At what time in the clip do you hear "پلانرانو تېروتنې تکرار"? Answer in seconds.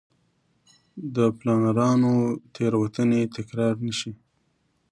1.37-3.75